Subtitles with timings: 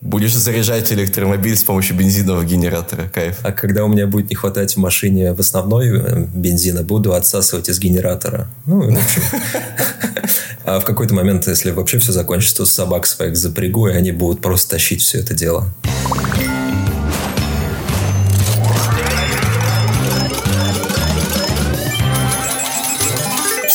[0.00, 3.10] Будешь заряжать электромобиль с помощью бензинового генератора.
[3.12, 3.36] Кайф.
[3.42, 7.68] А когда у меня будет не хватать в машине в основной э, бензина, буду отсасывать
[7.68, 8.48] из генератора.
[8.66, 9.22] Ну, в общем.
[10.62, 14.40] А в какой-то момент, если вообще все закончится, с собак своих запрягу, и они будут
[14.40, 15.66] просто тащить все это дело.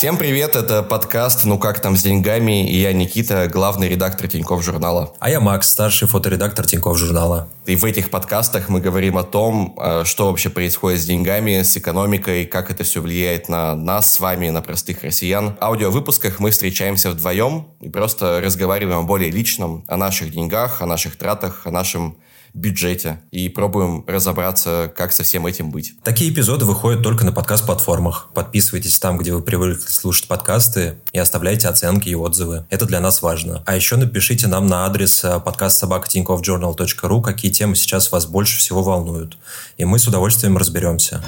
[0.06, 4.64] Всем привет, это подкаст «Ну как там с деньгами?» и я Никита, главный редактор Тинькофф
[4.64, 5.16] журнала.
[5.18, 7.50] А я Макс, старший фоторедактор Тинькофф журнала.
[7.66, 11.76] И в этих подкастах мы говорим о том, э, что вообще происходит с деньгами, с
[11.76, 15.56] экономикой, как это все влияет на нас с вами, на простых россиян.
[15.60, 20.86] В аудиовыпусках мы встречаемся вдвоем и просто разговариваем о более личном, о наших деньгах, о
[20.86, 22.20] наших тратах, о нашем
[22.56, 25.94] бюджете и пробуем разобраться, как со всем этим быть.
[26.04, 28.30] Такие эпизоды выходят только на подкаст-платформах.
[28.34, 32.66] Подписывайтесь там, где вы привыкли слушать подкасты и оставляйте оценки и отзывы.
[32.70, 33.62] Это для нас важно.
[33.66, 38.82] А еще напишите нам на адрес э, подкаст собакатиньковjournal.ru, какие темы сейчас вас больше всего
[38.82, 39.38] волнуют.
[39.78, 41.22] И мы с удовольствием разберемся.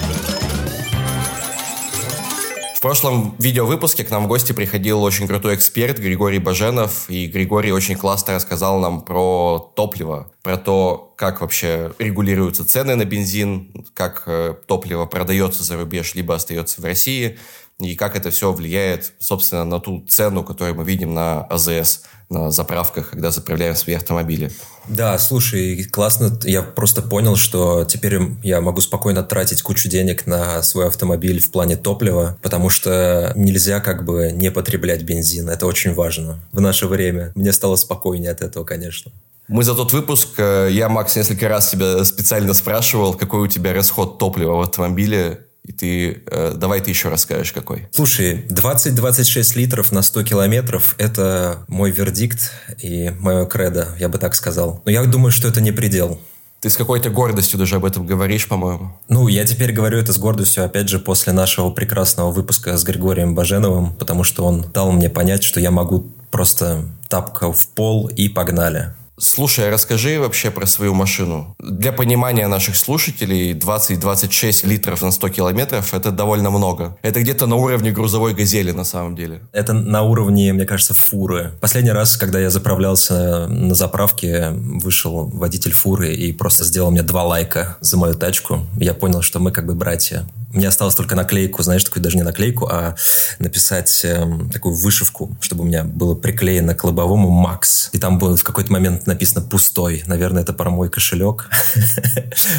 [2.77, 7.71] В прошлом видеовыпуске к нам в гости приходил очень крутой эксперт Григорий Баженов, и Григорий
[7.71, 14.25] очень классно рассказал нам про топливо, про то, как вообще регулируются цены на бензин, как
[14.27, 17.39] э, топливо продается за рубеж, либо остается в России,
[17.79, 22.51] и как это все влияет, собственно, на ту цену, которую мы видим на АЗС, на
[22.51, 24.51] заправках, когда заправляем свои автомобили.
[24.87, 26.37] Да, слушай, классно.
[26.43, 31.51] Я просто понял, что теперь я могу спокойно тратить кучу денег на свой автомобиль в
[31.51, 35.49] плане топлива, потому что нельзя как бы не потреблять бензин.
[35.49, 37.31] Это очень важно в наше время.
[37.35, 39.11] Мне стало спокойнее от этого, конечно.
[39.47, 43.73] Мы за тот выпуск, э, я, Макс, несколько раз тебя специально спрашивал, какой у тебя
[43.73, 45.46] расход топлива в автомобиле.
[45.67, 47.87] И ты, э, давай ты еще расскажешь, какой.
[47.91, 52.51] Слушай, 20-26 литров на 100 километров– это мой вердикт
[52.81, 54.81] и мое кредо, я бы так сказал.
[54.85, 56.19] Но я думаю, что это не предел.
[56.59, 58.97] Ты с какой-то гордостью даже об этом говоришь, по-моему.
[59.09, 63.35] Ну, я теперь говорю это с гордостью, опять же, после нашего прекрасного выпуска с Григорием
[63.35, 68.27] Баженовым, потому что он дал мне понять, что я могу просто тапка в пол и
[68.27, 68.93] погнали.
[69.19, 71.55] Слушай, а расскажи вообще про свою машину.
[71.57, 76.95] Для понимания наших слушателей 20-26 литров на 100 километров– это довольно много.
[77.01, 79.41] Это где-то на уровне грузовой «Газели» на самом деле.
[79.53, 81.51] Это на уровне, мне кажется, фуры.
[81.59, 87.23] Последний раз, когда я заправлялся на заправке, вышел водитель фуры и просто сделал мне два
[87.23, 88.67] лайка за мою тачку.
[88.77, 90.27] Я понял, что мы как бы братья.
[90.53, 92.95] Мне осталось только наклейку, знаешь, такую даже не наклейку, а
[93.39, 97.89] написать э, такую вышивку, чтобы у меня было приклеено к лобовому «Макс».
[97.91, 100.03] И там был в какой-то момент написано «пустой».
[100.05, 101.49] Наверное, это про мой кошелек.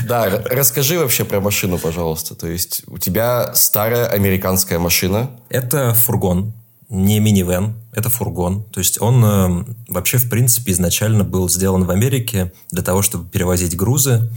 [0.07, 2.35] Да, расскажи вообще про машину, пожалуйста.
[2.35, 5.31] То есть у тебя старая американская машина.
[5.51, 6.53] Это фургон
[6.91, 8.65] не минивэн, это фургон.
[8.65, 13.29] То есть он э, вообще, в принципе, изначально был сделан в Америке для того, чтобы
[13.29, 14.31] перевозить грузы,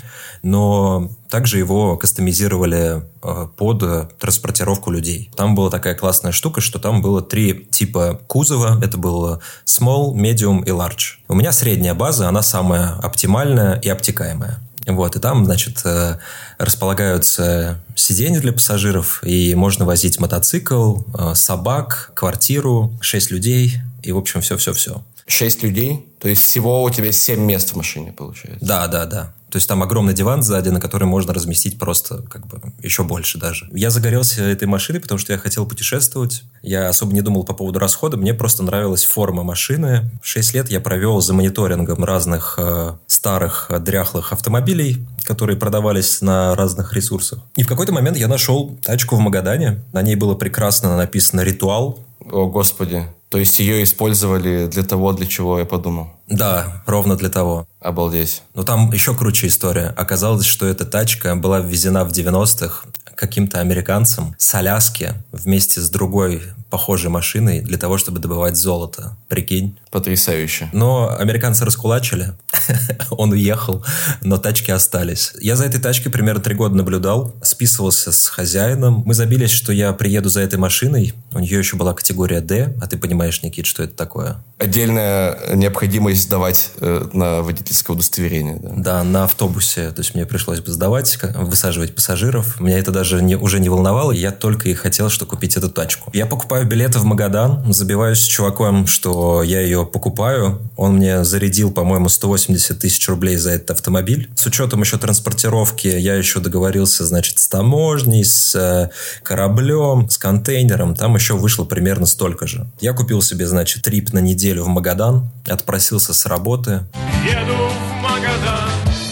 [0.43, 5.31] но также его кастомизировали э, под транспортировку людей.
[5.35, 8.83] Там была такая классная штука, что там было три типа кузова.
[8.83, 11.19] Это было small, medium и large.
[11.29, 14.59] У меня средняя база, она самая оптимальная и обтекаемая.
[14.95, 16.17] Вот, и там, значит, э,
[16.57, 24.17] располагаются сиденья для пассажиров, и можно возить мотоцикл, э, собак, квартиру, шесть людей, и, в
[24.17, 25.03] общем, все-все-все.
[25.27, 26.05] Шесть людей?
[26.19, 28.65] То есть всего у тебя семь мест в машине, получается?
[28.65, 29.33] Да, да, да.
[29.51, 33.37] То есть там огромный диван сзади, на который можно разместить просто как бы еще больше
[33.37, 33.67] даже.
[33.73, 36.43] Я загорелся этой машиной, потому что я хотел путешествовать.
[36.61, 38.15] Я особо не думал по поводу расхода.
[38.15, 40.09] Мне просто нравилась форма машины.
[40.23, 46.55] Шесть лет я провел за мониторингом разных э, старых э, дряхлых автомобилей, которые продавались на
[46.55, 47.39] разных ресурсах.
[47.57, 49.83] И в какой-то момент я нашел тачку в Магадане.
[49.91, 51.99] На ней было прекрасно написано «Ритуал».
[52.19, 53.05] О, Господи.
[53.31, 56.09] То есть ее использовали для того, для чего я подумал?
[56.27, 57.65] Да, ровно для того.
[57.79, 58.43] Обалдеть.
[58.53, 59.93] Но там еще круче история.
[59.95, 62.83] Оказалось, что эта тачка была ввезена в 90-х
[63.15, 66.41] каким-то американцем с Аляски вместе с другой
[66.71, 69.15] похожей машиной для того, чтобы добывать золото.
[69.27, 69.77] Прикинь.
[69.91, 70.69] Потрясающе.
[70.71, 72.33] Но американцы раскулачили.
[73.11, 73.85] Он уехал,
[74.23, 75.33] но тачки остались.
[75.39, 79.03] Я за этой тачкой примерно три года наблюдал, списывался с хозяином.
[79.05, 81.13] Мы забились, что я приеду за этой машиной.
[81.33, 84.37] У нее еще была категория D, а ты понимаешь, Никит, что это такое?
[84.61, 88.59] Отдельная необходимость сдавать э, на водительское удостоверение.
[88.61, 88.73] Да?
[88.75, 89.89] да, на автобусе.
[89.89, 92.59] То есть мне пришлось бы сдавать, высаживать пассажиров.
[92.59, 94.11] Меня это даже не, уже не волновало.
[94.11, 96.11] Я только и хотел, что купить эту тачку.
[96.13, 100.61] Я покупаю билеты в Магадан, забиваюсь с чуваком, что я ее покупаю.
[100.77, 104.29] Он мне зарядил, по-моему, 180 тысяч рублей за этот автомобиль.
[104.35, 108.89] С учетом еще транспортировки я еще договорился, значит, с таможней, с э,
[109.23, 110.93] кораблем, с контейнером.
[110.93, 112.67] Там еще вышло примерно столько же.
[112.79, 116.83] Я купил себе, значит, трип на неделю в Магадан, отпросился с работы.
[117.23, 118.69] Еду в Магадан.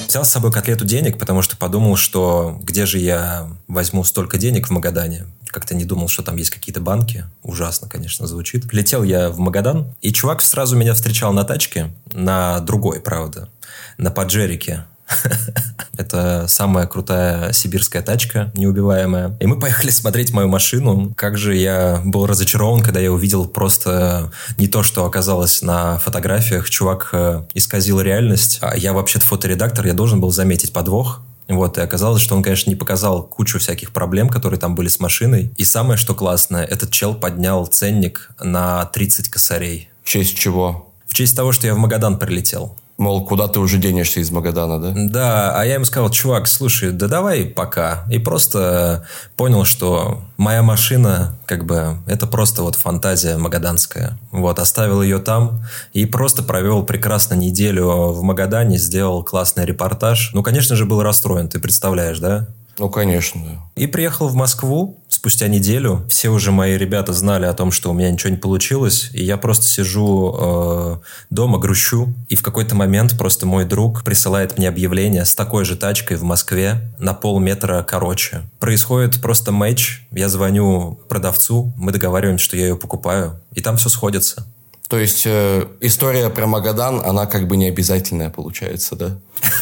[0.08, 4.68] Взял с собой котлету денег, потому что подумал, что где же я возьму столько денег
[4.68, 5.28] в Магадане.
[5.46, 7.26] Как-то не думал, что там есть какие-то банки.
[7.44, 8.74] Ужасно, конечно, звучит.
[8.74, 13.50] Летел я в Магадан, и чувак сразу меня встречал на тачке, на другой, правда,
[13.98, 14.86] на Паджерике.
[15.98, 19.38] Это самая крутая сибирская тачка, неубиваемая.
[19.40, 21.14] И мы поехали смотреть мою машину.
[21.16, 26.70] Как же я был разочарован, когда я увидел просто не то, что оказалось на фотографиях.
[26.70, 28.60] Чувак э, исказил реальность.
[28.62, 31.22] А я вообще-то фоторедактор, я должен был заметить подвох.
[31.50, 35.00] Вот, и оказалось, что он, конечно, не показал кучу всяких проблем, которые там были с
[35.00, 35.52] машиной.
[35.58, 39.90] И самое, что классное, этот чел поднял ценник на 30 косарей.
[40.04, 40.94] В честь чего?
[41.08, 42.78] В честь того, что я в Магадан прилетел.
[43.00, 44.94] Мол, куда ты уже денешься из Магадана, да?
[44.94, 48.04] Да, а я ему сказал, чувак, слушай, да давай пока.
[48.12, 49.08] И просто
[49.38, 54.20] понял, что моя машина, как бы, это просто вот фантазия магаданская.
[54.34, 55.64] Вот, оставил ее там
[55.94, 60.32] и просто провел прекрасно неделю в Магадане, сделал классный репортаж.
[60.34, 62.50] Ну, конечно же, был расстроен, ты представляешь, да?
[62.80, 63.70] Ну, конечно.
[63.76, 66.06] И приехал в Москву спустя неделю.
[66.10, 69.10] Все уже мои ребята знали о том, что у меня ничего не получилось.
[69.12, 70.98] И я просто сижу э,
[71.30, 72.14] дома, грущу.
[72.30, 76.24] И в какой-то момент просто мой друг присылает мне объявление с такой же тачкой в
[76.24, 78.50] Москве на полметра короче.
[78.60, 80.08] Происходит просто матч.
[80.12, 83.42] Я звоню продавцу, мы договариваемся, что я ее покупаю.
[83.54, 84.48] И там все сходится.
[84.90, 89.20] То есть э, история про Магадан, она как бы не обязательная получается, да?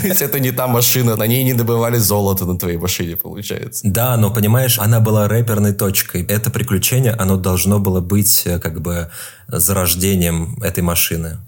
[0.00, 3.82] То есть это не та машина, на ней не добывали золото на твоей машине, получается.
[3.84, 6.22] Да, но понимаешь, она была рэперной точкой.
[6.26, 9.10] Это приключение, оно должно было быть э, как бы
[9.48, 11.38] зарождением этой машины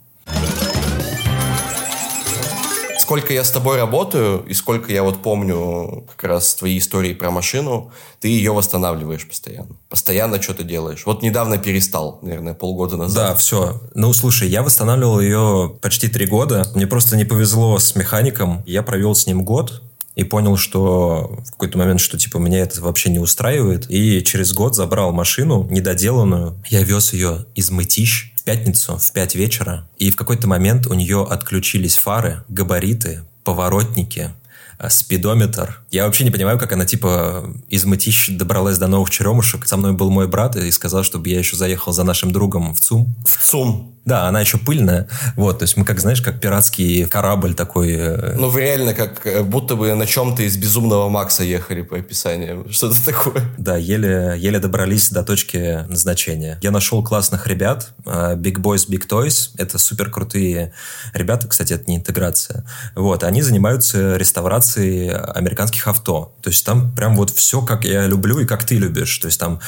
[3.10, 7.32] сколько я с тобой работаю, и сколько я вот помню как раз твои истории про
[7.32, 7.90] машину,
[8.20, 9.74] ты ее восстанавливаешь постоянно.
[9.88, 11.02] Постоянно что-то делаешь.
[11.06, 13.30] Вот недавно перестал, наверное, полгода назад.
[13.30, 13.80] Да, все.
[13.96, 16.64] Ну, слушай, я восстанавливал ее почти три года.
[16.76, 18.62] Мне просто не повезло с механиком.
[18.64, 19.82] Я провел с ним год,
[20.16, 23.90] и понял, что в какой-то момент, что типа меня это вообще не устраивает.
[23.90, 26.56] И через год забрал машину недоделанную.
[26.68, 30.94] Я вез ее из Мытищ в пятницу в 5 вечера, и в какой-то момент у
[30.94, 34.30] нее отключились фары, габариты, поворотники,
[34.78, 35.79] э, спидометр.
[35.90, 39.66] Я вообще не понимаю, как она, типа, из Мытищ добралась до новых черемушек.
[39.66, 42.80] Со мной был мой брат и сказал, чтобы я еще заехал за нашим другом в
[42.80, 43.12] ЦУМ.
[43.26, 43.90] В ЦУМ?
[44.04, 45.08] Да, она еще пыльная.
[45.36, 47.92] Вот, то есть мы как, знаешь, как пиратский корабль такой.
[47.92, 51.98] Э, ну, вы реально как э, будто бы на чем-то из Безумного Макса ехали по
[51.98, 52.66] описанию.
[52.70, 53.42] Что-то такое.
[53.58, 56.58] Да, еле, еле добрались до точки назначения.
[56.62, 57.92] Я нашел классных ребят.
[58.06, 59.50] Э, Big Boys, Big Toys.
[59.58, 60.72] Это супер крутые
[61.12, 62.64] ребята, кстати, это не интеграция.
[62.96, 66.34] Вот, они занимаются реставрацией американских авто.
[66.42, 69.18] То есть там прям вот все, как я люблю и как ты любишь.
[69.18, 69.60] То есть там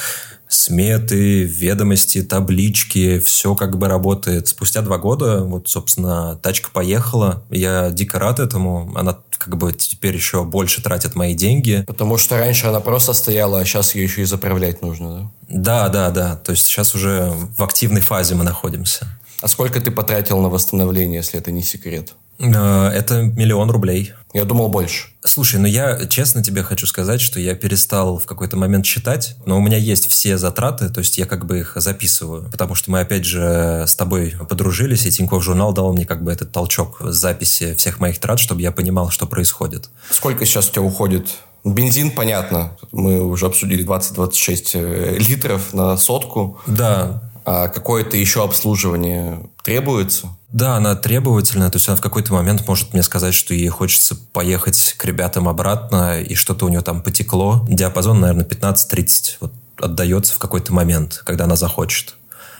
[0.47, 4.47] сметы, ведомости, таблички, все как бы работает.
[4.47, 7.43] Спустя два года, вот, собственно, тачка поехала.
[7.49, 8.93] Я дико рад этому.
[8.95, 11.83] Она как бы теперь еще больше тратит мои деньги.
[11.87, 15.89] Потому что раньше она просто стояла, а сейчас ее еще и заправлять нужно, да?
[15.89, 16.35] Да, да, да.
[16.37, 19.07] То есть сейчас уже в активной фазе мы находимся.
[19.41, 22.13] А сколько ты потратил на восстановление, если это не секрет?
[22.39, 24.13] Э, это миллион рублей.
[24.33, 25.09] Я думал больше.
[25.23, 29.57] Слушай, ну я честно тебе хочу сказать, что я перестал в какой-то момент считать, но
[29.57, 32.99] у меня есть все затраты, то есть я как бы их записываю, потому что мы
[32.99, 37.75] опять же с тобой подружились, и Тинькофф журнал дал мне как бы этот толчок записи
[37.75, 39.89] всех моих трат, чтобы я понимал, что происходит.
[40.09, 41.27] Сколько сейчас у тебя уходит
[41.63, 42.75] Бензин, понятно.
[42.91, 46.59] Мы уже обсудили 20-26 э, литров на сотку.
[46.67, 47.31] Да.
[47.45, 50.29] А какое-то еще обслуживание требуется?
[50.49, 54.15] Да, она требовательная, то есть она в какой-то момент может мне сказать, что ей хочется
[54.15, 57.65] поехать к ребятам обратно, и что-то у нее там потекло.
[57.67, 62.15] Диапазон, наверное, 15-30 вот отдается в какой-то момент, когда она захочет.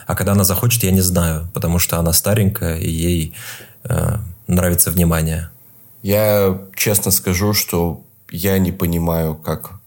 [0.08, 3.36] А когда она захочет, я не знаю, потому что она старенькая, и ей
[3.84, 5.50] э, нравится внимание.
[6.02, 9.80] Я честно скажу, что я не понимаю, как,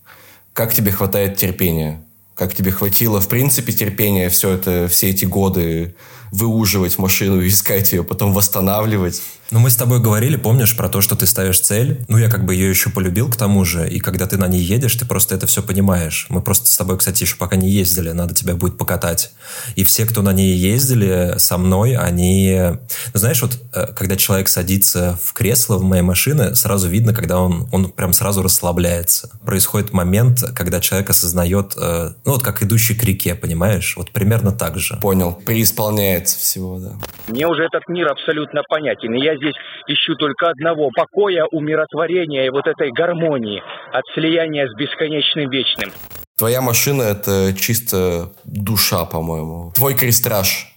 [0.53, 2.03] как тебе хватает терпения.
[2.37, 5.95] Как тебе хватило, в принципе, терпения все это, все эти годы
[6.31, 9.23] выуживать машину, искать ее, потом восстанавливать.
[9.53, 12.05] Ну, мы с тобой говорили, помнишь, про то, что ты ставишь цель.
[12.09, 13.89] Ну, я как бы ее еще полюбил к тому же.
[13.89, 16.27] И когда ты на ней едешь, ты просто это все понимаешь.
[16.31, 18.11] Мы просто с тобой, кстати, еще пока не ездили.
[18.11, 19.31] Надо тебя будет покатать.
[19.77, 22.59] И все, кто на ней ездили со мной, они...
[23.15, 27.39] Ну, знаешь, вот э, когда человек садится в кресло в моей машине, сразу видно, когда
[27.39, 29.31] он, он прям сразу расслабляется.
[29.45, 33.95] Происходит момент, когда человек осознает, э, ну, вот как идущий к реке, понимаешь?
[33.97, 34.97] Вот примерно так же.
[34.97, 35.39] Понял.
[36.17, 36.93] Преисполняется всего, да.
[37.29, 39.15] Мне уже этот мир абсолютно понятен.
[39.15, 39.55] И я здесь
[39.89, 45.93] ищу только одного– покоя, умиротворения и вот этой гармонии от слияния с бесконечным вечным.
[46.37, 49.73] Твоя машина– это чисто душа, по-моему.
[49.75, 50.73] Твой крестраж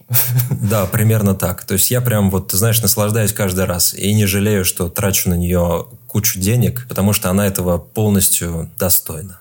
[0.70, 1.64] Да, примерно так.
[1.66, 5.36] То есть я прям вот, знаешь, наслаждаюсь каждый раз и не жалею, что трачу на
[5.36, 9.40] нее кучу денег, потому что она этого полностью достойна.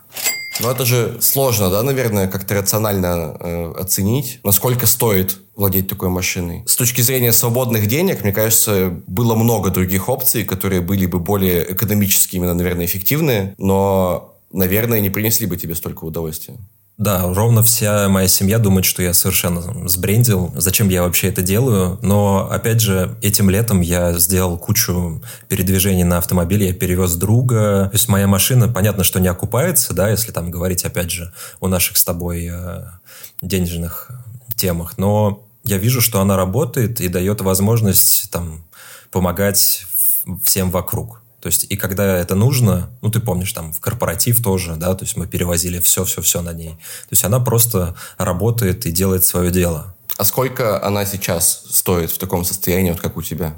[0.60, 6.62] Ну, это же сложно, да, наверное, как-то рационально э, оценить, насколько стоит владеть такой машиной.
[6.66, 11.72] С точки зрения свободных денег, мне кажется, было много других опций, которые были бы более
[11.72, 16.56] экономически, именно, наверное, эффективны, но, наверное, не принесли бы тебе столько удовольствия.
[16.96, 20.52] Да, ровно вся моя семья думает, что я совершенно сбрендил.
[20.56, 21.98] Зачем я вообще это делаю?
[22.02, 26.68] Но, опять же, этим летом я сделал кучу передвижений на автомобиле.
[26.68, 27.88] Я перевез друга.
[27.90, 31.68] То есть моя машина, понятно, что не окупается, да, если там говорить, опять же, о
[31.68, 32.82] наших с тобой э,
[33.42, 34.10] денежных
[34.56, 34.98] темах.
[34.98, 38.64] Но я вижу, что она работает и дает возможность там
[39.10, 39.86] помогать
[40.44, 41.22] всем вокруг.
[41.40, 45.04] То есть, и когда это нужно, ну, ты помнишь, там, в корпоратив тоже, да, то
[45.04, 46.70] есть мы перевозили все-все-все на ней.
[46.70, 49.94] То есть она просто работает и делает свое дело.
[50.16, 53.54] А сколько она сейчас стоит в таком состоянии, вот как у тебя?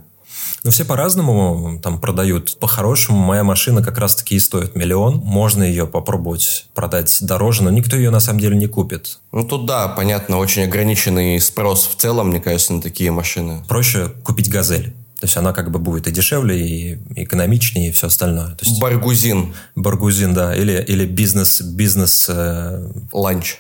[0.62, 2.58] Ну, все по-разному там продают.
[2.58, 5.16] По-хорошему, моя машина как раз-таки и стоит миллион.
[5.16, 9.18] Можно ее попробовать продать дороже, но никто ее на самом деле не купит.
[9.32, 13.64] Ну, тут да, понятно, очень ограниченный спрос в целом, мне кажется, на такие машины.
[13.68, 14.94] Проще купить «Газель».
[15.20, 18.54] То есть она как бы будет и дешевле, и экономичнее, и все остальное.
[18.54, 19.54] То есть, Баргузин.
[19.76, 20.56] Баргузин, да.
[20.56, 21.60] Или, или бизнес...
[21.60, 22.90] бизнес э...
[23.12, 23.58] Ланч.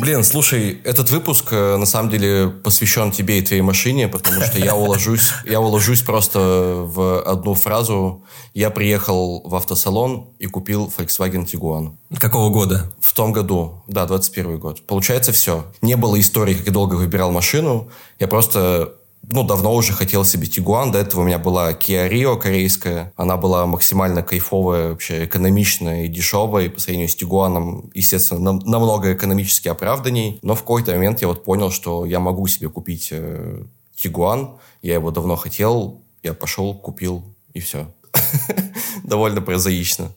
[0.00, 4.58] Блин, слушай, этот выпуск э, на самом деле посвящен тебе и твоей машине, потому что
[4.58, 6.38] я уложусь, я уложусь просто
[6.86, 8.24] в одну фразу.
[8.54, 11.96] Я приехал в автосалон и купил Volkswagen Tiguan.
[12.18, 12.90] Какого года?
[12.98, 14.86] В том году, да, 21 год.
[14.86, 15.66] Получается все.
[15.82, 17.90] Не было истории, как я долго выбирал машину.
[18.18, 20.90] Я просто ну, давно уже хотел себе Тигуан.
[20.90, 23.12] До этого у меня была Kia Rio корейская.
[23.16, 26.66] Она была максимально кайфовая, вообще экономичная и дешевая.
[26.66, 30.40] И по сравнению с Тигуаном, естественно, нам, намного экономически оправданней.
[30.42, 33.62] Но в какой-то момент я вот понял, что я могу себе купить э,
[33.94, 34.56] Тигуан.
[34.82, 36.00] Я его давно хотел.
[36.22, 37.22] Я пошел, купил,
[37.54, 37.86] и все.
[39.04, 40.12] Довольно прозаично.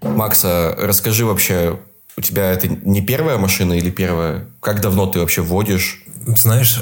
[0.00, 1.78] Макса, расскажи вообще,
[2.16, 4.48] у тебя это не первая машина или первая?
[4.60, 6.04] Как давно ты вообще водишь?
[6.26, 6.80] Знаешь,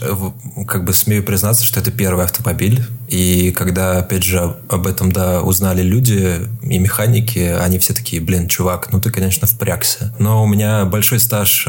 [0.66, 2.84] как бы смею признаться, что это первый автомобиль.
[3.08, 8.48] И когда, опять же, об этом, да, узнали люди и механики, они все такие, блин,
[8.48, 10.14] чувак, ну ты, конечно, впрягся.
[10.18, 11.66] Но у меня большой стаж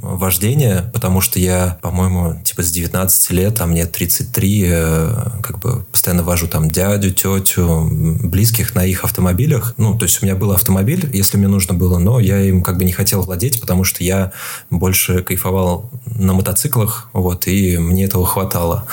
[0.00, 5.84] вождения, потому что я, по-моему, типа с 19 лет, а мне 33, э, как бы
[5.90, 9.74] постоянно вожу там дядю, тетю, близких на их автомобилях.
[9.76, 12.78] Ну, то есть у меня был автомобиль, если мне нужно было, но я им как
[12.78, 14.32] бы не хотел владеть, потому что я
[14.70, 18.86] больше кайфовал на мотоциклах, вот, и мне этого хватало.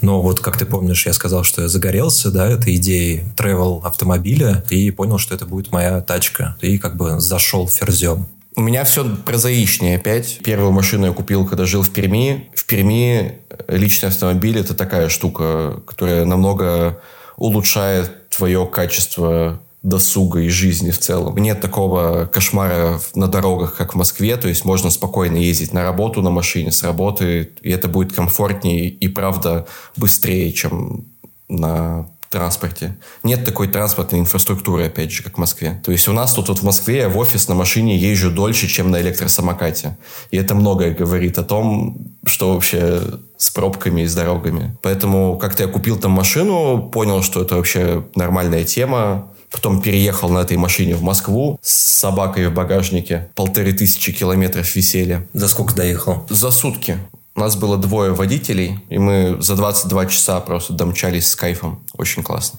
[0.00, 4.64] Но вот, как ты помнишь, я сказал, что я загорелся, да, этой идеей travel автомобиля,
[4.70, 6.56] и понял, что это будет моя тачка.
[6.60, 8.26] И как бы зашел ферзем.
[8.58, 10.40] У меня все прозаичнее опять.
[10.42, 12.50] Первую машину я купил, когда жил в Перми.
[12.56, 13.38] В Перми
[13.68, 17.00] личный автомобиль– это такая штука, которая намного
[17.36, 21.36] улучшает твое качество досуга и жизни в целом.
[21.36, 26.20] Нет такого кошмара на дорогах, как в Москве, то есть можно спокойно ездить на работу
[26.20, 31.04] на машине, с работы, и это будет комфортнее и, правда, быстрее, чем
[31.48, 32.96] на транспорте.
[33.22, 35.80] Нет такой транспортной инфраструктуры, опять же, как в Москве.
[35.84, 38.66] То есть у нас тут вот в Москве я в офис на машине езжу дольше,
[38.66, 39.96] чем на электросамокате.
[40.30, 43.00] И это многое говорит о том, что вообще
[43.36, 44.76] с пробками и с дорогами.
[44.82, 49.32] Поэтому как-то я купил там машину, понял, что это вообще нормальная тема.
[49.50, 53.30] Потом переехал на этой машине в Москву с собакой в багажнике.
[53.34, 55.26] Полторы тысячи километров висели.
[55.32, 56.26] За сколько доехал?
[56.28, 56.98] За сутки.
[57.38, 61.78] У нас было двое водителей, и мы за 22 часа просто домчались с кайфом.
[61.96, 62.58] Очень классно.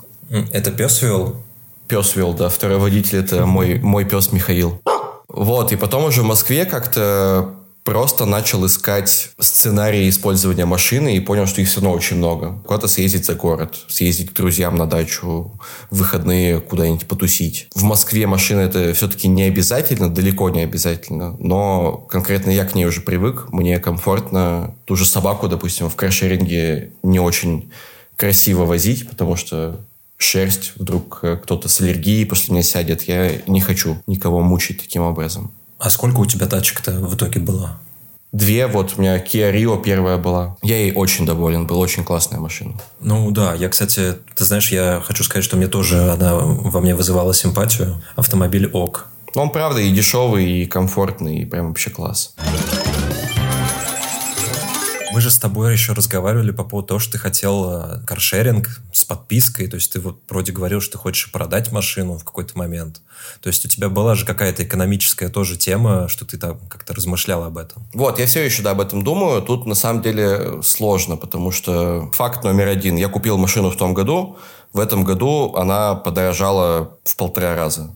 [0.54, 1.36] Это пес вел?
[1.90, 2.48] Пес вел, да.
[2.48, 4.80] Второй водитель– это мой, мой пес Михаил.
[5.28, 7.56] Вот, и потом уже в Москве как-то
[7.90, 12.62] просто начал искать сценарии использования машины и понял, что их все равно очень много.
[12.68, 17.68] Куда-то съездить за город, съездить к друзьям на дачу, в выходные куда-нибудь потусить.
[17.74, 22.86] В Москве машина это все-таки не обязательно, далеко не обязательно, но конкретно я к ней
[22.86, 24.76] уже привык, мне комфортно.
[24.86, 27.72] Ту же собаку, допустим, в каршеринге не очень
[28.16, 29.80] красиво возить, потому что
[30.18, 33.02] шерсть, вдруг кто-то с аллергией после нее сядет.
[33.04, 35.52] Я не хочу никого мучить таким образом.
[35.80, 37.80] А сколько у тебя тачек-то в итоге было?
[38.34, 40.58] Две, вот у меня Kia Rio первая была.
[40.62, 42.74] Я ей очень доволен, была очень классная машина.
[43.00, 46.94] Ну да, я, кстати, ты знаешь, я хочу сказать, что мне тоже она во мне
[46.94, 48.04] вызывала симпатию.
[48.16, 49.08] Автомобиль ОК.
[49.36, 52.36] Он, правда, и дешевый, и комфортный, и прям вообще класс.
[55.12, 59.06] Мы же с тобой еще разговаривали по поводу того, что ты хотел э, каршеринг с
[59.06, 59.68] подпиской.
[59.68, 63.02] То есть ты вот вроде говорил, что ты хочешь продать машину в какой-то момент.
[63.42, 67.44] То есть у тебя была же какая-то экономическая тоже тема, что ты там как-то размышлял
[67.44, 67.88] об этом.
[67.94, 69.42] Вот, я все еще да, об этом думаю.
[69.42, 72.96] Тут на самом деле сложно, потому что факт номер один.
[72.96, 74.38] Я купил машину в том году,
[74.74, 77.96] в этом году она подорожала в полтора раза.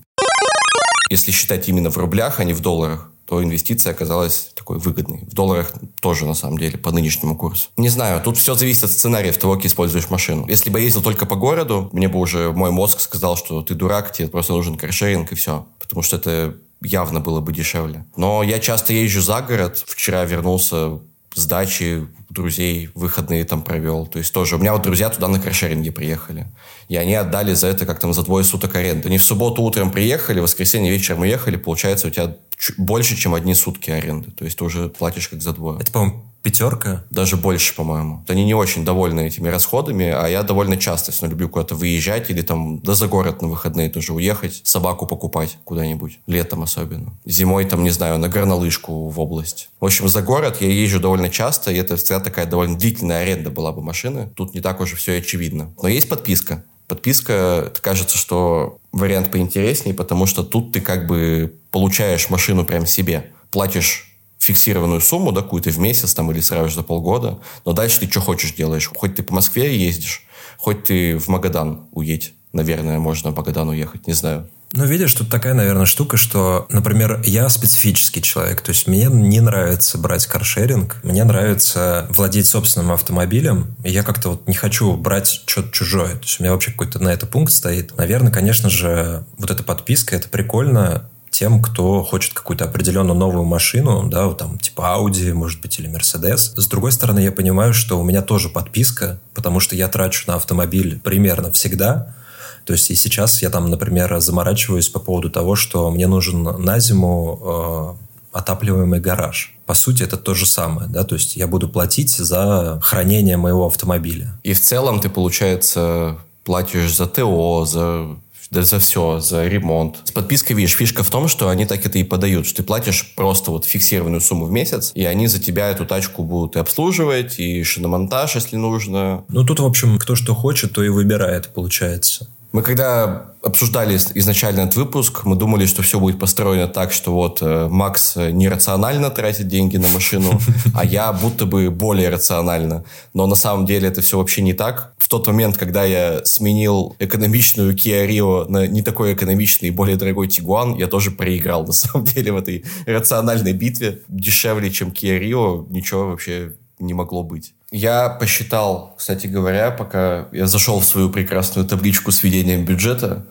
[1.12, 5.22] Если считать именно в рублях, а не в долларах то инвестиция оказалась такой выгодной.
[5.26, 5.72] В долларах
[6.02, 7.70] тоже, на самом деле, по нынешнему курсу.
[7.78, 10.46] Не знаю, тут все зависит от сценариев того, как используешь машину.
[10.48, 13.74] Если бы я ездил только по городу, мне бы уже мой мозг сказал, что ты
[13.74, 15.66] дурак, тебе просто нужен каршеринг и все.
[15.80, 18.06] Потому что это явно было бы дешевле.
[18.16, 19.84] Но я часто езжу за город.
[19.88, 21.00] Вчера вернулся
[21.34, 24.06] с дачи друзей выходные там провел.
[24.08, 26.48] То есть тоже у меня вот друзья туда на каршеринге приехали.
[26.90, 29.08] И они отдали за это как там за двое суток аренды.
[29.08, 31.56] Они в субботу утром приехали, в воскресенье вечером уехали.
[31.56, 32.36] Получается, у тебя
[32.78, 34.32] больше, чем одни сутки аренды.
[34.32, 35.80] То есть ты уже платишь как за двое.
[35.80, 37.06] Это, по-моему, пятерка?
[37.10, 38.24] Даже больше, по-моему.
[38.28, 42.42] Они не очень довольны этими расходами, а я довольно часто если люблю куда-то выезжать или
[42.42, 46.20] там да за город на выходные тоже уехать, собаку покупать куда-нибудь.
[46.28, 47.14] Летом особенно.
[47.26, 49.70] Зимой там, не знаю, на горнолыжку в область.
[49.80, 53.50] В общем, за город я езжу довольно часто, и это всегда такая довольно длительная аренда
[53.50, 54.30] была бы машины.
[54.36, 55.74] Тут не так уже все очевидно.
[55.82, 56.64] Но есть подписка.
[56.88, 63.32] Подписка, кажется, что вариант поинтереснее, потому что тут ты как бы получаешь машину прям себе.
[63.50, 64.13] Платишь
[64.44, 68.22] фиксированную сумму, да, какую-то в месяц там или сразу за полгода, но дальше ты что
[68.22, 68.90] хочешь делаешь.
[68.94, 70.26] Хоть ты по Москве ездишь,
[70.58, 72.34] хоть ты в Магадан уедь.
[72.52, 74.48] Наверное, можно в Магадан уехать, не знаю.
[74.76, 79.40] Ну, видишь, тут такая, наверное, штука, что, например, я специфический человек, то есть мне не
[79.40, 85.44] нравится брать каршеринг, мне нравится владеть собственным автомобилем, и я как-то вот не хочу брать
[85.46, 87.96] что-то чужое, то есть у меня вообще какой-то на это пункт стоит.
[87.98, 91.08] Наверное, конечно же, вот эта подписка, это прикольно,
[91.44, 96.54] тем, кто хочет какую-то определенную новую машину, да, там типа Audi, может быть, или Mercedes.
[96.56, 100.36] С другой стороны, я понимаю, что у меня тоже подписка, потому что я трачу на
[100.36, 102.16] автомобиль примерно всегда.
[102.64, 106.80] То есть и сейчас я там, например, заморачиваюсь по поводу того, что мне нужен на
[106.80, 107.98] зиму
[108.32, 109.54] э, отапливаемый гараж.
[109.66, 113.66] По сути, это то же самое, да, то есть я буду платить за хранение моего
[113.66, 114.40] автомобиля.
[114.44, 116.16] И в целом ты, получается,
[116.46, 118.16] платишь за ТО, за
[118.54, 119.98] да за все, за ремонт.
[120.06, 123.14] С подпиской, видишь, фишка в том, что они так это и подают, что ты платишь
[123.16, 127.40] просто вот фиксированную сумму в месяц, и они за тебя эту тачку будут и обслуживать,
[127.40, 129.26] и шиномонтаж, если нужно.
[129.28, 132.28] Ну, тут, в общем, кто что хочет, то и выбирает, получается.
[132.54, 137.40] Мы когда обсуждали изначально этот выпуск, мы думали, что все будет построено так, что вот
[137.42, 140.40] э, Макс нерационально тратит деньги на машину,
[140.76, 142.86] а я будто бы более рационально.
[143.16, 144.94] Но на самом деле это все вообще не так.
[145.00, 149.98] В тот момент, когда я сменил экономичную Kia Rio на не такой экономичный и более
[149.98, 154.02] дорогой Tiguan, я тоже проиграл на самом деле в этой рациональной битве.
[154.08, 157.54] Дешевле, чем Kia Rio, ничего вообще не могло быть.
[157.72, 163.26] Я посчитал, кстати говоря, пока я зашел в свою прекрасную табличку с ведением бюджета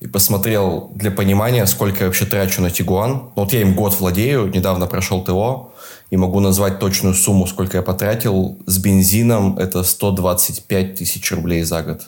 [0.00, 3.30] и посмотрел для понимания, сколько я вообще трачу на Тигуан.
[3.34, 5.72] Вот я им год владею, недавно прошел ТО,
[6.10, 8.58] и могу назвать точную сумму, сколько я потратил.
[8.66, 12.02] С бензином это 125 тысяч рублей за год.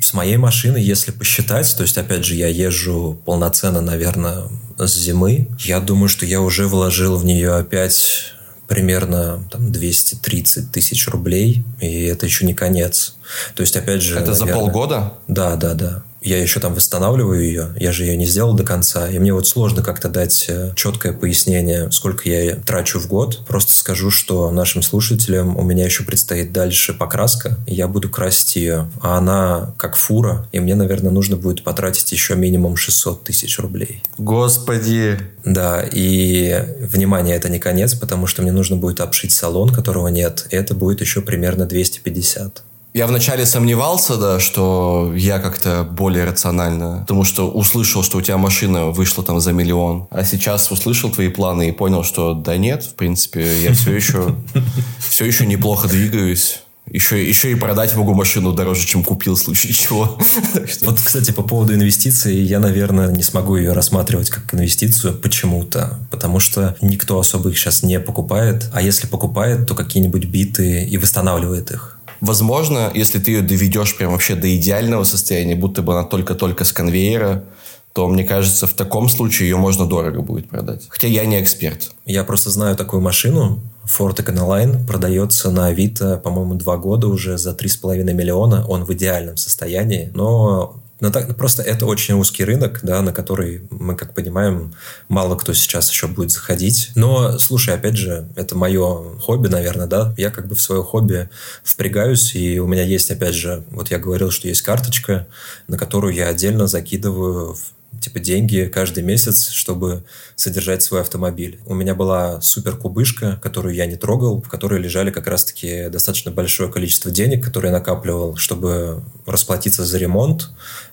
[0.00, 4.44] С моей машины, если посчитать, то есть, опять же, я езжу полноценно, наверное,
[4.78, 8.32] с зимы, я думаю, что я уже вложил в нее опять
[8.68, 13.16] примерно там, 230 тысяч рублей, и это еще не конец.
[13.54, 14.14] То есть, опять же...
[14.14, 15.12] Это наверное, за полгода?
[15.26, 19.08] Да, да, да я еще там восстанавливаю ее, я же ее не сделал до конца,
[19.08, 23.44] и мне вот сложно как-то дать э, четкое пояснение, сколько я трачу в год.
[23.46, 28.56] Просто скажу, что нашим слушателям у меня еще предстоит дальше покраска, и я буду красить
[28.56, 33.58] ее, а она как фура, и мне, наверное, нужно будет потратить еще минимум 600 тысяч
[33.58, 34.02] рублей.
[34.18, 35.18] Господи!
[35.44, 40.46] Да, и, внимание, это не конец, потому что мне нужно будет обшить салон, которого нет,
[40.50, 42.64] и это будет еще примерно 250.
[42.98, 48.38] Я вначале сомневался, да, что я как-то более рационально, потому что услышал, что у тебя
[48.38, 52.82] машина вышла там за миллион, а сейчас услышал твои планы и понял, что да нет,
[52.82, 54.34] в принципе, я все еще,
[55.08, 56.58] все еще неплохо двигаюсь.
[56.90, 60.18] Еще, еще и продать могу машину дороже, чем купил, в случае чего.
[60.80, 66.00] Вот, кстати, по поводу инвестиций, я, наверное, не смогу ее рассматривать как инвестицию почему-то.
[66.10, 68.70] Потому что никто особо их сейчас не покупает.
[68.72, 71.97] А если покупает, то какие-нибудь биты и восстанавливает их.
[72.20, 76.72] Возможно, если ты ее доведешь прям вообще до идеального состояния, будто бы она только-только с
[76.72, 77.44] конвейера,
[77.92, 80.86] то, мне кажется, в таком случае ее можно дорого будет продать.
[80.88, 81.90] Хотя я не эксперт.
[82.04, 83.60] Я просто знаю такую машину.
[83.84, 88.64] Ford Econoline продается на Авито, по-моему, два года уже за 3,5 миллиона.
[88.66, 93.62] Он в идеальном состоянии, но Но так, просто это очень узкий рынок, да, на который
[93.70, 94.74] мы, как понимаем,
[95.08, 96.90] мало кто сейчас еще будет заходить.
[96.96, 100.14] Но, слушай, опять же, это мое хобби, наверное, да.
[100.16, 101.28] Я как бы в свое хобби
[101.62, 105.28] впрягаюсь, и у меня есть, опять же, вот я говорил, что есть карточка,
[105.68, 107.56] на которую я отдельно закидываю
[108.00, 110.04] типа деньги каждый месяц, чтобы
[110.36, 111.60] содержать свой автомобиль.
[111.66, 116.30] У меня была супер кубышка, которую я не трогал, в которой лежали как раз-таки достаточно
[116.30, 120.50] большое количество денег, которые я накапливал, чтобы расплатиться за ремонт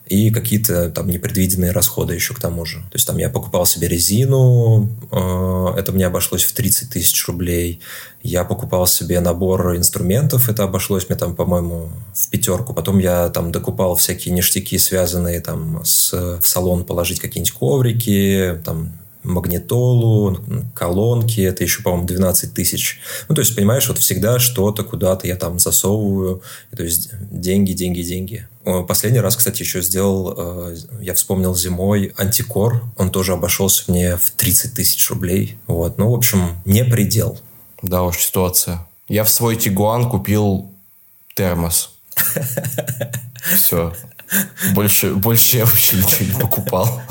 [0.07, 2.77] и какие-то там непредвиденные расходы еще к тому же.
[2.77, 7.81] То есть там я покупал себе резину, э, это мне обошлось в 30 тысяч рублей.
[8.25, 12.73] Я покупал себе набор инструментов, это обошлось мне там, по-моему, в пятерку.
[12.73, 16.11] Потом я там докупал всякие ништяки, связанные там с
[16.41, 20.39] в салон положить какие-нибудь коврики, там магнитолу,
[20.73, 22.99] колонки, это еще, по-моему, 12 тысяч.
[23.29, 26.41] Ну, то есть, понимаешь, вот всегда что-то куда-то я там засовываю,
[26.75, 28.47] то есть деньги, деньги, деньги.
[28.87, 34.31] Последний раз, кстати, еще сделал, э, я вспомнил зимой, антикор, он тоже обошелся мне в
[34.31, 35.59] 30 тысяч рублей.
[35.67, 37.39] Вот, ну, в общем, не предел.
[37.85, 38.79] Да уж, ситуация.
[39.07, 40.71] Я в свой Тигуан купил
[41.35, 41.93] термос.
[43.55, 43.93] Все.
[44.73, 47.01] Больше, больше я вообще ничего не покупал.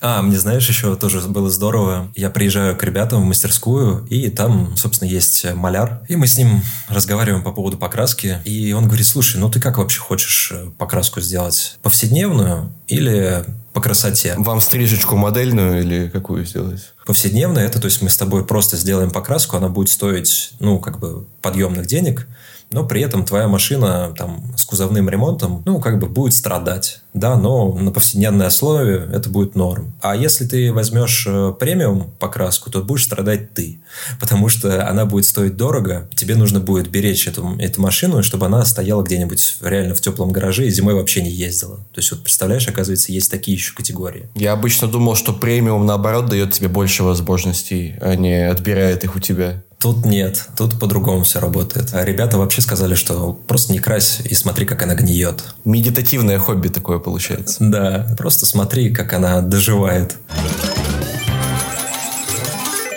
[0.00, 2.12] А, мне, знаешь, еще тоже было здорово.
[2.14, 6.02] Я приезжаю к ребятам в мастерскую, и там, собственно, есть маляр.
[6.08, 8.38] И мы с ним разговариваем по поводу покраски.
[8.44, 11.78] И он говорит, слушай, ну ты как вообще хочешь э, покраску сделать?
[11.82, 14.34] Повседневную или по красоте.
[14.38, 16.92] Вам стрижечку модельную или какую сделать?
[17.06, 21.00] Повседневная, это то есть мы с тобой просто сделаем покраску, она будет стоить, ну, как
[21.00, 22.28] бы подъемных денег,
[22.70, 27.36] но при этом твоя машина там с кузовным ремонтом, ну, как бы будет страдать, да,
[27.36, 29.94] но на повседневной основе это будет норм.
[30.02, 33.80] А если ты возьмешь э, премиум покраску, то будешь страдать ты,
[34.20, 38.64] потому что она будет стоить дорого, тебе нужно будет беречь эту, эту машину, чтобы она
[38.64, 41.76] стояла где-нибудь реально в теплом гараже и зимой вообще не ездила.
[41.92, 44.28] То есть, вот представляешь, оказывается, есть такие еще категории.
[44.34, 49.20] Я обычно думал, что премиум, наоборот, дает тебе больше возможностей, а не отбирает их у
[49.20, 49.62] тебя.
[49.84, 51.90] Тут нет, тут по-другому все работает.
[51.92, 55.44] А ребята вообще сказали, что просто не крась и смотри, как она гниет.
[55.66, 57.58] Медитативное хобби такое получается.
[57.60, 60.16] Да, просто смотри, как она доживает.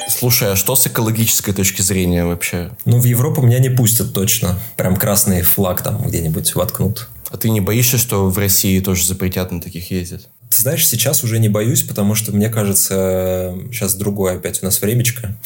[0.10, 2.72] Слушай, а что с экологической точки зрения вообще?
[2.86, 4.58] Ну, в Европу меня не пустят точно.
[4.76, 7.08] Прям красный флаг там где-нибудь воткнут.
[7.30, 10.28] А ты не боишься, что в России тоже запретят на таких ездить?
[10.50, 14.82] Ты знаешь, сейчас уже не боюсь, потому что, мне кажется, сейчас другое опять у нас
[14.82, 15.38] времечко.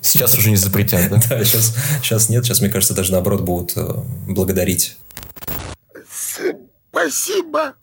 [0.00, 1.20] Сейчас уже не запретят, да?
[1.28, 2.46] Да, сейчас, сейчас нет.
[2.46, 3.94] Сейчас, мне кажется, даже наоборот будут э,
[4.26, 4.96] благодарить.
[6.90, 7.74] Спасибо.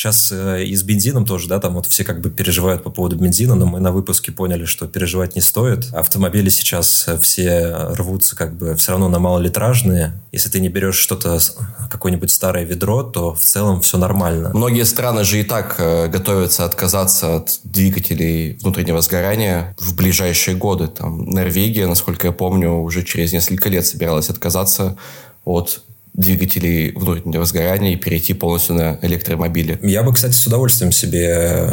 [0.00, 3.16] Сейчас э, и с бензином тоже, да, там вот все как бы переживают по поводу
[3.16, 5.92] бензина, но мы на выпуске поняли, что переживать не стоит.
[5.92, 10.18] Автомобили сейчас э, все рвутся как бы все равно на малолитражные.
[10.32, 11.38] Если ты не берешь что-то,
[11.90, 14.52] какое-нибудь старое ведро, то в целом все нормально.
[14.54, 20.86] Многие страны же и так э, готовятся отказаться от двигателей внутреннего сгорания в ближайшие годы.
[20.86, 24.96] Там Норвегия, насколько я помню, уже через несколько лет собиралась отказаться
[25.44, 25.82] от
[26.14, 29.78] двигателей внутреннего сгорания и перейти полностью на электромобили.
[29.82, 31.68] Я бы, кстати, с удовольствием себе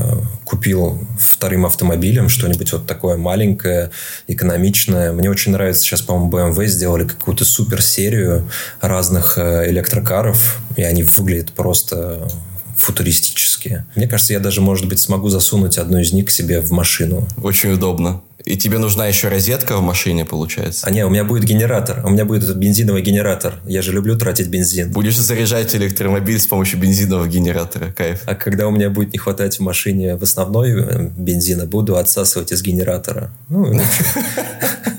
[0.46, 3.92] купил вторым автомобилем что-нибудь вот такое маленькое,
[4.28, 5.12] экономичное.
[5.12, 11.04] Мне очень нравится, сейчас, по-моему, BMW сделали какую-то супер серию разных э, электрокаров, и они
[11.04, 12.28] выглядят просто
[12.78, 13.86] футуристические.
[13.96, 17.28] Мне кажется, я даже, может быть, смогу засунуть одну из них к себе в машину.
[17.42, 18.22] Очень удобно.
[18.46, 20.88] И тебе нужна еще розетка в машине, получается?
[20.88, 22.06] А не, у меня будет генератор.
[22.06, 23.56] У меня будет этот бензиновый генератор.
[23.66, 24.94] Я же люблю тратить бензин.
[24.94, 27.92] Будешь заряжать электромобиль с помощью бензинового генератора.
[27.92, 28.22] Кайф.
[28.26, 32.54] А когда у меня будет не хватать в машине в основной э, бензина, буду отсасывать
[32.54, 33.32] из генератора.
[33.50, 33.74] Ну,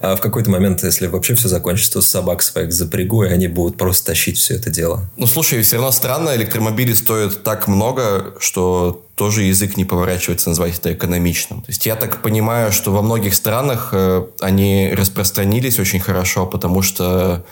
[0.00, 3.76] А в какой-то момент, если вообще все закончится, то собак своих запрягу, и они будут
[3.76, 5.08] просто тащить все это дело.
[5.16, 10.78] Ну, слушай, все равно странно, электромобили стоят так много, что тоже язык не поворачивается назвать
[10.78, 11.60] это экономичным.
[11.60, 16.80] То есть я так понимаю, что во многих странах э, они распространились очень хорошо, потому
[16.80, 17.44] что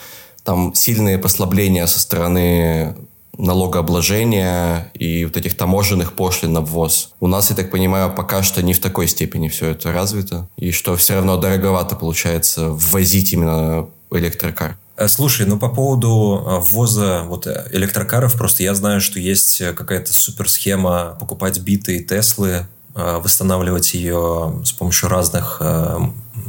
[0.44, 2.96] там сильные послабления со стороны
[3.38, 7.12] налогообложения и вот этих таможенных пошлин на ввоз.
[7.20, 10.48] У нас, я так понимаю, пока что не в такой степени все это развито.
[10.56, 14.76] И что все равно дороговато получается ввозить именно электрокар.
[14.98, 19.62] Э, слушай, ну по поводу э, ввоза вот э, электрокаров, просто я знаю, что есть
[19.74, 25.62] какая-то суперсхема покупать биты и Теслы, восстанавливать ее с помощью разных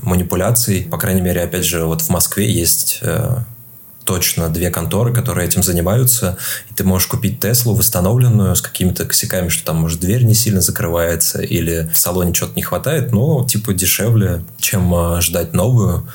[0.02, 0.88] манипуляций.
[0.90, 3.02] По крайней мере, опять же, вот в Москве есть
[4.10, 6.36] точно две конторы, которые этим занимаются,
[6.72, 10.62] и ты можешь купить Теслу восстановленную с какими-то косяками, что там, может, дверь не сильно
[10.62, 16.08] закрывается или в салоне что-то не хватает, но, типа, дешевле, чем ждать новую.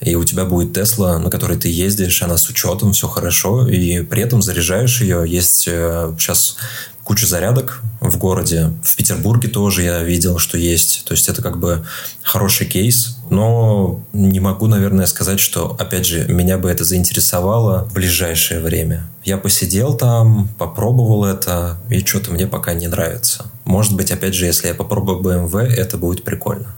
[0.00, 4.00] и у тебя будет Тесла, на которой ты ездишь, она с учетом, все хорошо, и
[4.00, 5.22] при этом заряжаешь ее.
[5.26, 6.56] Есть сейчас
[7.04, 8.72] куча зарядок в городе.
[8.82, 11.04] В Петербурге тоже я видел, что есть.
[11.04, 11.84] То есть это как бы
[12.22, 13.18] хороший кейс.
[13.32, 19.08] Но не могу, наверное, сказать, что, опять же, меня бы это заинтересовало в ближайшее время.
[19.24, 23.46] Я посидел там, попробовал это, и что-то мне пока не нравится.
[23.64, 26.74] Может быть, опять же, если я попробую BMW, это будет прикольно.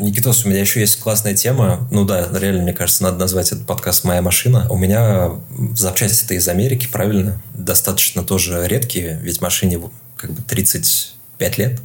[0.00, 1.86] Никитос, у меня еще есть классная тема.
[1.92, 4.66] Ну да, реально, мне кажется, надо назвать этот подкаст «Моя машина».
[4.68, 5.30] У меня
[5.76, 7.40] запчасти-то из Америки, правильно?
[7.54, 9.80] Достаточно тоже редкие, ведь машине
[10.16, 11.80] как бы 30 5 лет,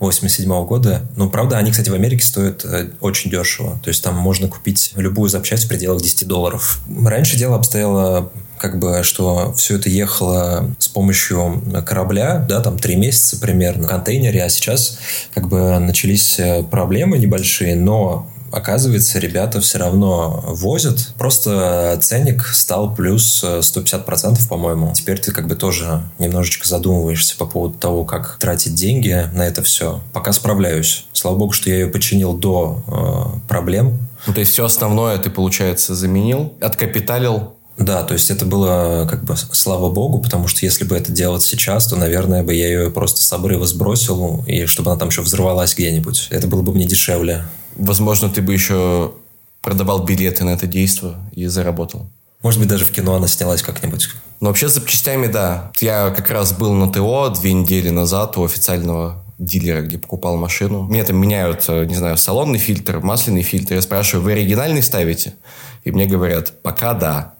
[0.00, 1.02] 87 -го года.
[1.16, 3.80] Но, правда, они, кстати, в Америке стоят э, очень дешево.
[3.82, 6.80] То есть там можно купить любую запчасть в пределах 10 долларов.
[7.04, 12.94] Раньше дело обстояло как бы, что все это ехало с помощью корабля, да, там три
[12.94, 14.98] месяца примерно в контейнере, а сейчас
[15.34, 21.12] как бы начались э, проблемы небольшие, но оказывается, ребята все равно возят.
[21.18, 24.92] Просто ценник стал плюс 150%, э, по-моему.
[24.94, 29.62] Теперь ты как бы тоже немножечко задумываешься по поводу того, как тратить деньги на это
[29.62, 30.00] все.
[30.12, 31.06] Пока справляюсь.
[31.12, 33.98] Слава богу, что я ее починил до э, проблем.
[34.26, 39.24] Ну, то есть все основное ты, получается, заменил, откапиталил, да, то есть это было как
[39.24, 42.90] бы слава богу, потому что если бы это делать сейчас, то, наверное, бы я ее
[42.90, 46.28] просто с обрыва сбросил, и чтобы она там еще взорвалась где-нибудь.
[46.30, 47.44] Это было бы мне дешевле.
[47.76, 49.12] Возможно, ты бы еще
[49.60, 52.10] продавал билеты на это действо и заработал.
[52.42, 54.08] Может быть, даже в кино она снялась как-нибудь.
[54.40, 55.70] Но вообще с запчастями, да.
[55.80, 60.82] Я как раз был на ТО две недели назад у официального дилера, где покупал машину.
[60.82, 63.74] Мне там меняют, э, не знаю, салонный фильтр, масляный фильтр.
[63.74, 65.34] Я спрашиваю, вы оригинальный ставите?
[65.84, 67.34] И мне говорят, пока да.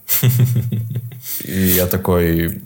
[1.45, 2.63] И я такой,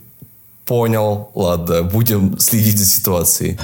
[0.65, 3.57] понял, ладно, будем следить за ситуацией.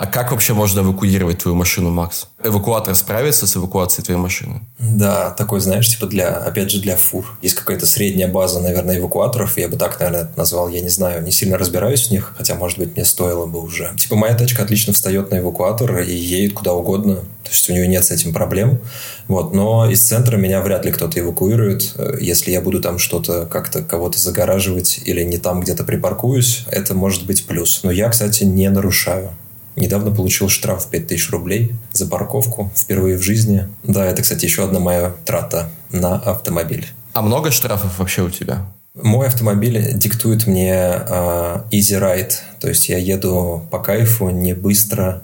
[0.00, 2.28] А как вообще можно эвакуировать твою машину, Макс?
[2.42, 4.62] Эвакуатор справится с эвакуацией твоей машины?
[4.78, 7.26] Да, такой, знаешь, типа для, опять же, для фур.
[7.42, 9.58] Есть какая-то средняя база, наверное, эвакуаторов.
[9.58, 10.70] Я бы так, наверное, это назвал.
[10.70, 13.90] Я не знаю, не сильно разбираюсь в них, хотя, может быть, мне стоило бы уже.
[13.98, 17.16] Типа моя тачка отлично встает на эвакуатор и едет куда угодно.
[17.16, 18.78] То есть у нее нет с этим проблем.
[19.28, 19.52] Вот.
[19.52, 21.94] Но из центра меня вряд ли кто-то эвакуирует.
[22.18, 27.26] Если я буду там что-то как-то кого-то загораживать или не там где-то припаркуюсь, это может
[27.26, 27.80] быть плюс.
[27.82, 29.32] Но я, кстати, не нарушаю.
[29.80, 33.66] Недавно получил штраф в 5000 рублей за парковку впервые в жизни.
[33.82, 36.86] Да, это, кстати, еще одна моя трата на автомобиль.
[37.14, 38.66] А много штрафов вообще у тебя?
[38.94, 45.22] Мой автомобиль диктует мне э, easy ride, то есть я еду по кайфу, не быстро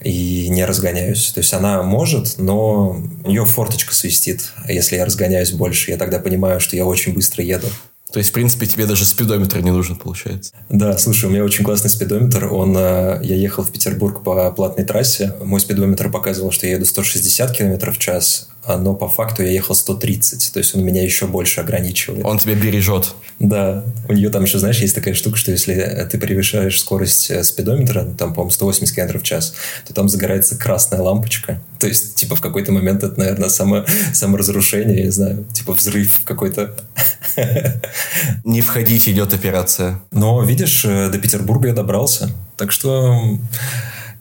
[0.00, 1.32] и не разгоняюсь.
[1.32, 2.90] То есть она может, но
[3.24, 4.52] у нее форточка свистит.
[4.68, 7.66] Если я разгоняюсь больше, я тогда понимаю, что я очень быстро еду.
[8.12, 10.52] То есть, в принципе, тебе даже спидометр не нужен, получается.
[10.70, 12.46] Да, слушай, у меня очень классный спидометр.
[12.52, 15.34] Он, э, я ехал в Петербург по платной трассе.
[15.42, 19.74] Мой спидометр показывал, что я еду 160 км в час, но по факту я ехал
[19.74, 20.52] 130.
[20.52, 22.24] То есть он меня еще больше ограничивает.
[22.24, 23.14] Он тебя бережет.
[23.38, 23.84] Да.
[24.08, 28.04] У нее там еще, знаешь, есть такая штука, что если ты превышаешь скорость э, спидометра,
[28.04, 29.54] там, по-моему, 180 км в час,
[29.86, 31.60] то там загорается красная лампочка.
[31.78, 36.20] То есть, типа, в какой-то момент это, наверное, само, саморазрушение, я не знаю, типа взрыв
[36.24, 36.74] какой-то.
[38.44, 40.00] Не входить, идет операция.
[40.10, 42.30] Но, видишь, э, до Петербурга я добрался.
[42.56, 43.38] Так что,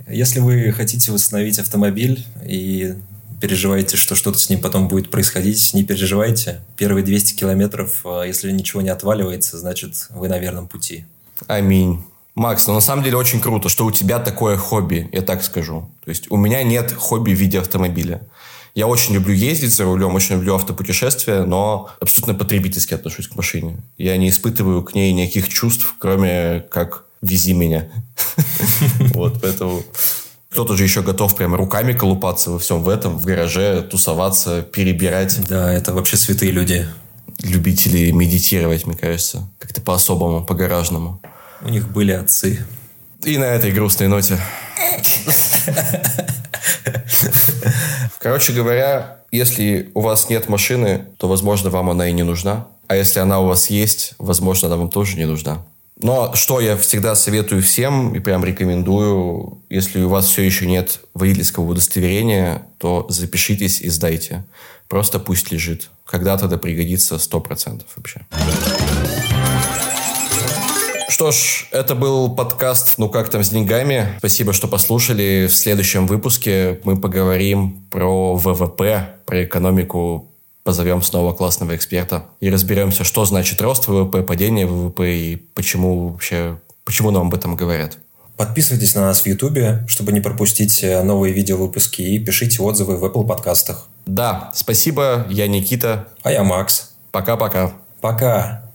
[0.07, 2.95] если вы хотите восстановить автомобиль и
[3.39, 6.61] переживаете, что что-то с ним потом будет происходить, не переживайте.
[6.75, 11.05] Первые 200 километров, э, если ничего не отваливается, значит, вы на верном пути.
[11.47, 12.03] Аминь.
[12.35, 15.89] Макс, ну на самом деле очень круто, что у тебя такое хобби, я так скажу.
[16.05, 18.21] То есть у меня нет хобби в виде автомобиля.
[18.75, 23.77] Я очень люблю ездить за рулем, очень люблю автопутешествия, но абсолютно потребительски отношусь к машине.
[23.97, 27.89] Я не испытываю к ней никаких чувств, кроме как «вези меня».
[29.15, 29.81] Вот, поэтому
[30.49, 35.47] кто-то же еще готов прямо руками колупаться во всем в этом, в гараже, тусоваться, перебирать.
[35.47, 36.87] Да, это вообще святые люди.
[37.43, 39.49] Любители медитировать, мне кажется.
[39.59, 41.21] Как-то по-особому, по-гаражному.
[41.61, 42.65] У них были отцы.
[43.23, 44.39] И на этой грустной ноте.
[48.19, 52.67] Короче говоря, если у вас нет машины, то, возможно, вам она и не нужна.
[52.87, 55.65] А если она у вас есть, возможно, она вам тоже не нужна.
[55.99, 60.99] Но что я всегда советую всем и прям рекомендую, если у вас все еще нет
[61.15, 64.45] водительского удостоверения, то запишитесь и сдайте.
[64.87, 65.89] Просто пусть лежит.
[66.05, 68.21] Когда-то это пригодится 100% вообще.
[71.09, 74.07] Что ж, это был подкаст «Ну как там с деньгами?».
[74.19, 75.47] Спасибо, что послушали.
[75.49, 80.31] В следующем выпуске мы поговорим про ВВП, про экономику
[80.67, 86.57] позовем снова классного эксперта и разберемся, что значит рост ВВП, падение ВВП и почему вообще,
[86.83, 87.97] почему нам об этом говорят.
[88.35, 93.05] Подписывайтесь на нас в Ютубе, чтобы не пропустить э, новые видеовыпуски, и пишите отзывы в
[93.05, 93.87] Apple подкастах.
[94.05, 95.25] Да, спасибо.
[95.29, 96.09] Я Никита.
[96.21, 96.91] А я Макс.
[97.13, 97.71] Пока-пока.
[98.01, 98.66] Пока.